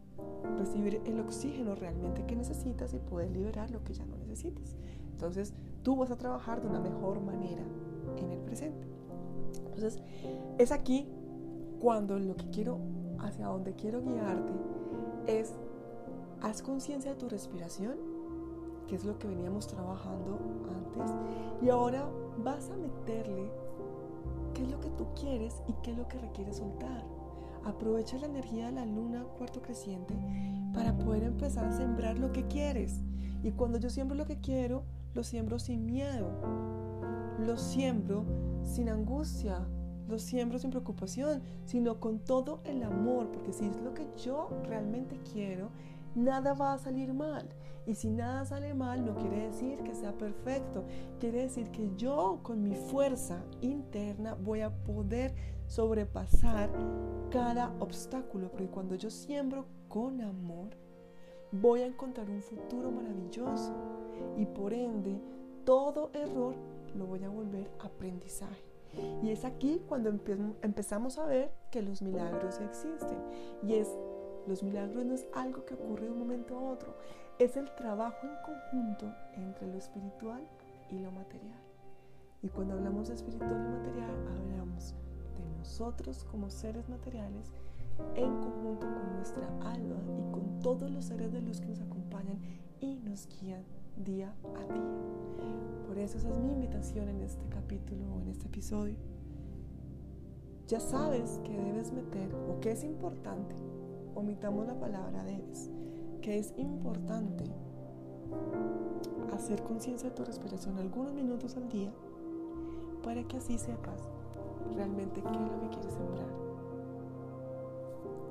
recibir 0.59 1.01
el 1.05 1.21
oxígeno 1.21 1.75
realmente 1.75 2.25
que 2.25 2.37
necesitas 2.37 2.95
y 2.95 2.99
poder 2.99 3.31
liberar 3.31 3.71
lo 3.71 3.83
que 3.83 3.95
ya 3.95 4.05
no 4.07 4.17
necesitas. 4.17 4.77
Entonces, 5.13 5.55
tú 5.87 5.95
vas 5.95 6.11
a 6.11 6.19
trabajar 6.19 6.61
de 6.61 6.67
una 6.67 6.81
mejor 6.81 7.21
manera 7.21 7.63
en 8.17 8.33
el 8.33 8.41
presente. 8.41 8.89
Entonces, 9.67 10.03
es 10.59 10.73
aquí 10.73 11.07
cuando 11.79 12.19
lo 12.19 12.35
que 12.35 12.51
quiero, 12.51 12.81
hacia 13.21 13.47
donde 13.47 13.73
quiero 13.77 14.03
guiarte, 14.03 14.53
es 15.29 15.55
haz 16.43 16.61
conciencia 16.61 17.13
de 17.13 17.17
tu 17.17 17.29
respiración 17.29 17.95
que 18.89 18.97
es 18.97 19.05
lo 19.05 19.17
que 19.21 19.29
veníamos 19.29 19.69
trabajando 19.69 20.41
antes, 20.69 21.15
y 21.63 21.69
ahora 21.69 22.09
vas 22.43 22.69
a 22.71 22.77
meterle 22.77 23.49
qué 24.55 24.65
es 24.65 24.71
lo 24.73 24.81
que 24.81 24.91
tú 24.91 25.07
quieres 25.15 25.63
y 25.69 25.73
qué 25.85 25.93
es 25.93 25.99
lo 25.99 26.09
que 26.09 26.19
requieres 26.19 26.57
soltar. 26.57 27.05
Aprovecha 27.65 28.19
la 28.19 28.27
energía 28.27 28.67
de 28.67 28.73
la 28.73 28.87
luna 28.87 29.23
cuarto 29.39 29.63
creciente 29.63 30.15
para 30.75 30.99
poder 30.99 31.23
empezar 31.23 31.65
a 31.65 31.77
sembrar 31.77 32.19
lo 32.19 32.33
que 32.33 32.45
quieres. 32.49 33.05
Y 33.45 33.53
cuando 33.53 33.79
yo 33.79 33.89
siembro 33.89 34.17
lo 34.17 34.27
que 34.27 34.41
quiero, 34.41 34.85
lo 35.17 35.25
siembro 35.25 35.59
sin 35.59 35.87
miedo, 35.87 36.31
lo 37.39 37.57
siembro 37.57 38.27
sin 38.63 38.91
angustia, 38.91 39.67
lo 40.09 40.19
siembro 40.19 40.59
sin 40.59 40.69
preocupación, 40.69 41.43
sino 41.65 42.01
con 42.01 42.19
todo 42.19 42.61
el 42.65 42.83
amor, 42.83 43.33
porque 43.33 43.55
si 43.55 43.65
es 43.65 43.81
lo 43.81 43.95
que 43.95 44.07
yo 44.23 44.51
realmente 44.65 45.19
quiero, 45.33 45.71
nada 46.15 46.53
va 46.53 46.75
a 46.75 46.79
salir 46.79 47.15
mal. 47.15 47.49
Y 47.87 47.95
si 47.95 48.11
nada 48.11 48.45
sale 48.45 48.75
mal, 48.75 49.07
no 49.07 49.15
quiere 49.15 49.47
decir 49.47 49.79
que 49.79 49.95
sea 49.95 50.13
perfecto, 50.13 50.85
quiere 51.19 51.41
decir 51.45 51.71
que 51.71 51.91
yo 51.97 52.41
con 52.43 52.63
mi 52.63 52.75
fuerza 52.75 53.43
interna 53.63 54.35
voy 54.35 54.61
a 54.61 54.71
poder 54.85 55.35
sobrepasar 55.67 56.69
cada 57.31 57.73
obstáculo, 57.81 58.51
porque 58.51 58.69
cuando 58.69 58.97
yo 58.97 59.09
siembro 59.09 59.65
con 59.89 60.21
amor, 60.21 60.77
voy 61.53 61.83
a 61.83 61.87
encontrar 61.87 62.29
un 62.29 62.43
futuro 62.43 62.91
maravilloso 62.91 63.73
y 64.37 64.47
por 64.47 64.73
ende 64.73 65.21
todo 65.65 66.11
error 66.13 66.55
lo 66.95 67.07
voy 67.07 67.25
a 67.25 67.29
volver 67.29 67.71
aprendizaje. 67.81 68.65
Y 69.23 69.31
es 69.31 69.45
aquí 69.45 69.83
cuando 69.87 70.09
empezamos 70.09 71.19
a 71.19 71.27
ver 71.27 71.53
que 71.71 71.83
los 71.83 72.01
milagros 72.01 72.61
existen. 72.61 73.19
Y 73.63 73.75
es, 73.75 73.91
los 74.47 74.63
milagros 74.63 75.05
no 75.05 75.15
es 75.15 75.27
algo 75.35 75.65
que 75.65 75.75
ocurre 75.75 76.07
de 76.07 76.13
un 76.13 76.19
momento 76.19 76.57
a 76.57 76.63
otro, 76.63 76.97
es 77.39 77.57
el 77.57 77.75
trabajo 77.75 78.27
en 78.27 78.37
conjunto 78.45 79.13
entre 79.35 79.67
lo 79.67 79.77
espiritual 79.77 80.49
y 80.91 80.99
lo 80.99 81.11
material. 81.11 81.61
Y 82.43 82.49
cuando 82.49 82.75
hablamos 82.75 83.09
de 83.09 83.15
espiritual 83.15 83.67
y 83.67 83.69
material, 83.69 84.29
hablamos 84.29 84.95
de 85.37 85.59
nosotros 85.59 86.25
como 86.25 86.49
seres 86.49 86.89
materiales 86.89 87.53
en 88.15 88.41
conjunto 88.41 88.87
con 88.87 89.17
nuestra 89.17 89.47
alma 89.61 89.97
y 90.19 90.33
con 90.33 90.61
todos 90.61 90.91
los 90.91 91.05
seres 91.05 91.33
de 91.33 91.41
luz 91.41 91.61
que 91.61 91.69
nos 91.69 91.81
acompañan 91.81 92.39
y 92.81 92.97
nos 92.97 93.29
guían 93.29 93.65
día 93.97 94.35
a 94.55 94.73
día. 94.73 95.87
Por 95.87 95.99
eso 95.99 96.19
esa 96.19 96.31
es 96.31 96.39
mi 96.39 96.53
invitación 96.53 97.09
en 97.09 97.23
este 97.23 97.47
capítulo 97.49 98.05
o 98.15 98.21
en 98.21 98.29
este 98.29 98.47
episodio. 98.47 98.97
Ya 100.69 100.81
sabes 100.81 101.41
que 101.45 101.57
debes 101.57 101.93
meter 101.93 102.35
o 102.35 102.59
que 102.61 102.73
es 102.73 102.83
importante, 102.83 103.55
omitamos 104.15 104.67
la 104.67 104.79
palabra 104.79 105.23
debes, 105.23 105.71
que 106.21 106.39
es 106.39 106.53
importante 106.57 107.45
hacer 109.33 109.63
conciencia 109.63 110.09
de 110.09 110.15
tu 110.15 110.25
respiración 110.25 110.79
algunos 110.79 111.13
minutos 111.13 111.57
al 111.57 111.69
día 111.69 111.93
para 113.05 113.23
que 113.23 113.37
así 113.37 113.59
sepas 113.59 114.09
realmente 114.75 115.23
qué 115.23 115.29
es 115.29 115.51
lo 115.53 115.61
que 115.61 115.69
quieres 115.69 115.93
sembrar, 115.93 116.27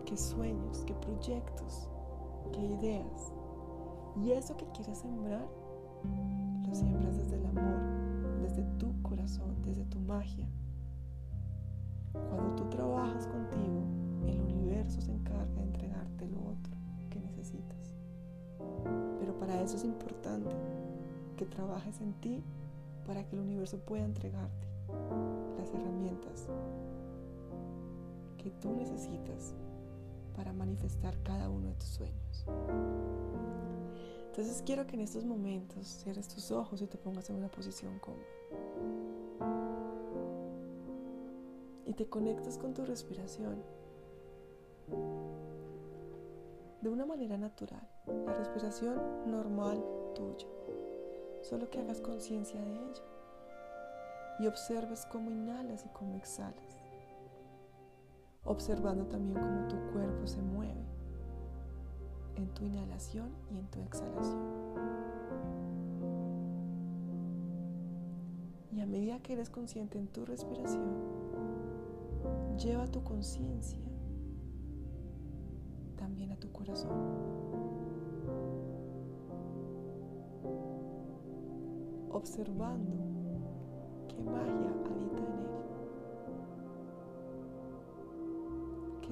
qué 0.06 0.18
sueños, 0.18 0.84
qué 0.86 0.94
proyectos, 0.94 1.90
qué 2.54 2.62
ideas 2.62 3.34
y 4.24 4.32
eso 4.32 4.56
que 4.56 4.66
quieres 4.68 5.00
sembrar, 5.00 5.46
lo 6.66 6.74
siembras 6.74 7.18
desde 7.18 7.36
el 7.36 7.46
amor, 7.48 8.42
desde 8.42 8.64
tu 8.78 9.02
corazón, 9.02 9.62
desde 9.64 9.84
tu 9.86 10.00
magia. 10.00 10.48
Cuando 12.14 12.56
tú 12.56 12.70
trabajas 12.70 13.28
contigo, 13.28 13.84
el 14.26 14.40
universo 14.40 15.02
se 15.02 15.12
encarga 15.12 15.46
de 15.56 15.64
entregarte 15.64 16.28
lo 16.28 16.40
otro 16.40 16.74
que 17.10 17.20
necesitas. 17.20 17.94
Pero 19.20 19.38
para 19.38 19.62
eso 19.62 19.76
es 19.76 19.84
importante 19.84 20.56
que 21.36 21.46
trabajes 21.46 22.00
en 22.00 22.14
ti 22.22 22.42
para 23.06 23.28
que 23.28 23.36
el 23.36 23.42
universo 23.42 23.80
pueda 23.80 24.06
entregarte 24.06 24.68
las 25.58 25.74
herramientas 25.74 26.48
que 28.38 28.50
tú 28.62 28.74
necesitas 28.76 29.54
para 30.36 30.54
manifestar 30.54 31.18
cada 31.24 31.50
uno 31.50 31.70
de 31.70 31.76
tus 31.76 31.90
sueños. 31.90 32.46
Entonces 34.28 34.62
quiero 34.66 34.86
que 34.86 34.96
en 34.96 35.02
estos 35.02 35.24
momentos 35.24 35.88
cierres 35.88 36.28
tus 36.28 36.52
ojos 36.52 36.82
y 36.82 36.88
te 36.88 36.98
pongas 36.98 37.30
en 37.30 37.38
una 37.38 37.48
posición 37.48 37.98
cómoda. 38.00 38.26
Y 41.86 41.94
te 41.94 42.08
conectas 42.08 42.58
con 42.58 42.74
tu 42.74 42.84
respiración. 42.84 43.64
De 46.82 46.90
una 46.90 47.06
manera 47.06 47.38
natural, 47.38 47.88
la 48.26 48.34
respiración 48.34 49.00
normal 49.26 49.84
tuya, 50.14 50.48
solo 51.42 51.70
que 51.70 51.80
hagas 51.80 52.02
conciencia 52.02 52.62
de 52.62 52.74
ella. 52.74 53.04
Y 54.40 54.48
observes 54.48 55.06
cómo 55.06 55.32
inhalas 55.32 55.86
y 55.86 55.90
cómo 55.90 56.18
exhalas, 56.18 56.75
observando 58.46 59.06
también 59.08 59.40
cómo 59.40 59.68
tu 59.68 59.76
cuerpo 59.92 60.28
se 60.28 60.42
mueve 60.42 60.86
en 62.36 62.48
tu 62.50 62.64
inhalación 62.64 63.30
y 63.52 63.58
en 63.58 63.68
tu 63.68 63.82
exhalación. 63.82 64.40
Y 68.72 68.82
a 68.82 68.86
medida 68.86 69.20
que 69.20 69.34
eres 69.34 69.50
consciente 69.50 69.98
en 69.98 70.08
tu 70.08 70.26
respiración, 70.26 70.92
lleva 72.58 72.88
tu 72.88 73.04
conciencia 73.04 73.80
también 75.96 76.32
a 76.32 76.36
tu 76.36 76.52
corazón. 76.52 76.92
Observando 82.12 82.92
qué 84.08 84.22
magia 84.22 84.72
habita 84.86 85.22
en 85.22 85.40
él. 85.40 85.65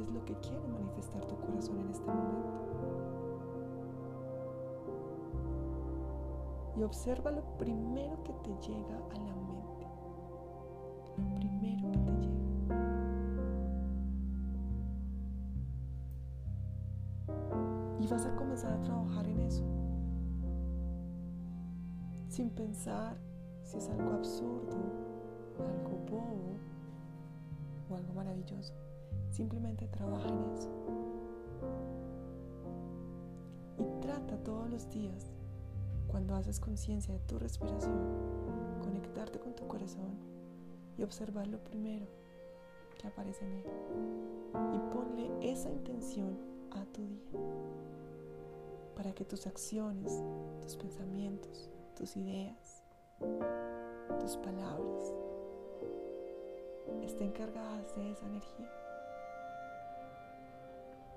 Es 0.03 0.09
lo 0.09 0.23
que 0.25 0.35
quiere 0.35 0.67
manifestar 0.67 1.25
tu 1.25 1.35
corazón 1.37 1.79
en 1.79 1.89
este 1.89 2.05
momento? 2.05 2.63
y 6.75 6.83
observa 6.83 7.31
lo 7.31 7.43
primero 7.57 8.23
que 8.23 8.33
te 8.33 8.49
llega 8.67 8.97
a 8.97 9.19
la 9.19 9.35
mente. 9.35 9.87
Lo 11.17 11.35
primero 11.35 11.91
que 11.91 11.99
te 11.99 12.11
llega. 12.11 12.33
Y 17.99 18.07
vas 18.07 18.25
a 18.25 18.35
comenzar 18.35 18.73
a 18.73 18.81
trabajar 18.81 19.27
en 19.27 19.39
eso. 19.41 19.63
Sin 22.27 22.49
pensar 22.49 23.17
si 23.61 23.77
es 23.77 23.89
algo 23.89 24.11
absurdo, 24.13 24.75
algo 25.59 25.97
bobo 26.09 26.57
o 27.89 27.95
algo 27.95 28.13
maravilloso. 28.13 28.73
Simplemente 29.33 29.87
trabaja 29.87 30.29
en 30.29 30.43
eso. 30.53 30.69
Y 33.79 33.99
trata 33.99 34.37
todos 34.43 34.69
los 34.69 34.87
días 34.91 35.31
cuando 36.07 36.35
haces 36.35 36.59
conciencia 36.59 37.15
de 37.15 37.19
tu 37.21 37.39
respiración, 37.39 37.97
conectarte 38.83 39.39
con 39.39 39.55
tu 39.55 39.67
corazón 39.67 40.19
y 40.99 41.01
observar 41.01 41.47
lo 41.47 41.57
primero 41.63 42.05
que 43.01 43.07
aparece 43.07 43.43
en 43.43 43.53
él. 43.53 43.65
Y 44.75 44.93
ponle 44.93 45.51
esa 45.51 45.71
intención 45.71 46.37
a 46.69 46.85
tu 46.85 47.01
día 47.07 47.41
para 48.95 49.13
que 49.13 49.25
tus 49.25 49.47
acciones, 49.47 50.21
tus 50.61 50.75
pensamientos, 50.75 51.71
tus 51.95 52.15
ideas, 52.17 52.83
tus 54.19 54.37
palabras 54.37 55.11
estén 57.01 57.31
cargadas 57.31 57.95
de 57.95 58.11
esa 58.11 58.27
energía 58.27 58.69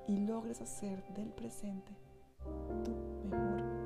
y 0.07 0.27
logres 0.27 0.61
hacer 0.61 1.03
del 1.15 1.29
presente 1.31 1.93
tu 2.85 2.93
mejor 3.29 3.77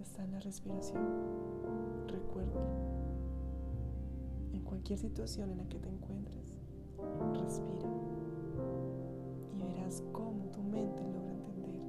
está 0.00 0.24
en 0.24 0.32
la 0.32 0.40
respiración. 0.40 1.02
Recuerda, 2.08 2.60
en 4.52 4.62
cualquier 4.62 4.98
situación 4.98 5.50
en 5.50 5.58
la 5.58 5.68
que 5.68 5.78
te 5.78 5.88
encuentres, 5.88 6.58
respira 7.34 7.90
y 9.54 9.62
verás 9.62 10.02
cómo 10.12 10.46
tu 10.46 10.62
mente 10.62 11.02
logra 11.12 11.32
entender 11.32 11.80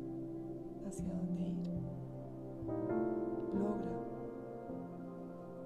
hacia 0.85 1.07
dónde 1.13 1.43
ir. 1.43 1.69
Logra 3.57 4.11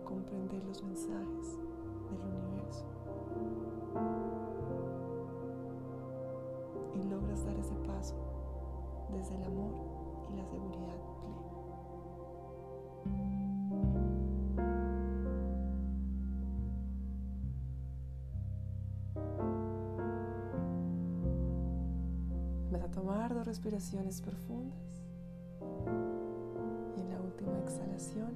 comprender 0.06 0.63
los 0.63 0.82
mensajes 0.84 1.58
del 2.10 2.22
universo. 2.22 2.86
Y 6.94 7.04
logras 7.10 7.44
dar 7.46 7.58
ese 7.58 7.76
paso 7.88 8.15
desde 9.12 9.36
el 9.36 9.44
amor 9.44 9.74
y 10.32 10.38
la 10.38 10.46
seguridad 10.46 10.96
plena. 11.20 11.46
Vas 22.72 22.84
a 22.84 22.91
tomar 22.91 23.34
dos 23.34 23.46
respiraciones 23.46 24.22
profundas 24.22 25.04
y 26.96 27.02
en 27.02 27.10
la 27.10 27.22
última 27.22 27.60
exhalación 27.60 28.34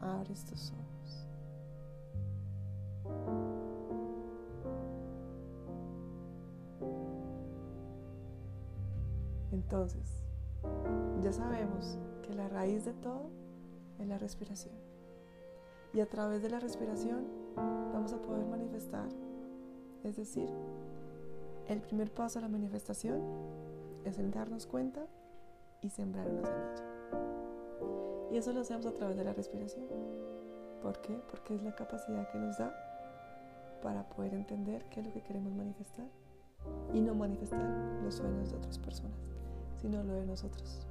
abres 0.00 0.44
tus 0.44 0.72
ojos. 0.72 0.79
Entonces, 9.70 10.24
ya 11.22 11.32
sabemos 11.32 11.96
que 12.22 12.34
la 12.34 12.48
raíz 12.48 12.84
de 12.84 12.92
todo 12.92 13.30
es 14.00 14.08
la 14.08 14.18
respiración. 14.18 14.74
Y 15.94 16.00
a 16.00 16.08
través 16.08 16.42
de 16.42 16.50
la 16.50 16.58
respiración 16.58 17.24
vamos 17.54 18.12
a 18.12 18.20
poder 18.20 18.46
manifestar. 18.46 19.08
Es 20.02 20.16
decir, 20.16 20.50
el 21.68 21.80
primer 21.82 22.12
paso 22.12 22.40
a 22.40 22.42
la 22.42 22.48
manifestación 22.48 23.22
es 24.04 24.18
el 24.18 24.32
darnos 24.32 24.66
cuenta 24.66 25.06
y 25.82 25.90
sembrar 25.90 26.28
una 26.28 26.42
semilla. 26.44 28.28
Y 28.32 28.38
eso 28.38 28.52
lo 28.52 28.62
hacemos 28.62 28.86
a 28.86 28.92
través 28.92 29.16
de 29.16 29.22
la 29.22 29.34
respiración. 29.34 29.86
¿Por 30.82 31.00
qué? 31.00 31.22
Porque 31.30 31.54
es 31.54 31.62
la 31.62 31.76
capacidad 31.76 32.28
que 32.32 32.38
nos 32.38 32.58
da 32.58 32.74
para 33.84 34.08
poder 34.08 34.34
entender 34.34 34.84
qué 34.86 34.98
es 34.98 35.06
lo 35.06 35.12
que 35.12 35.22
queremos 35.22 35.52
manifestar 35.52 36.08
y 36.92 37.00
no 37.00 37.14
manifestar 37.14 37.62
los 38.02 38.16
sueños 38.16 38.50
de 38.50 38.56
otras 38.56 38.78
personas, 38.78 39.29
sino 39.80 40.02
lo 40.02 40.14
de 40.14 40.26
nosotros. 40.26 40.86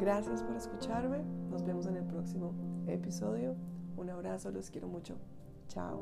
Gracias 0.00 0.42
por 0.42 0.56
escucharme. 0.56 1.22
Nos 1.50 1.64
vemos 1.64 1.86
en 1.86 1.96
el 1.96 2.04
próximo 2.04 2.52
episodio. 2.86 3.54
Un 3.96 4.10
abrazo, 4.10 4.50
los 4.50 4.70
quiero 4.70 4.88
mucho. 4.88 5.16
Chao. 5.68 6.00